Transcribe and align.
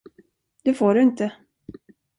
Det 0.63 0.73
får 0.73 0.93
du 0.93 1.01
inte. 1.01 1.31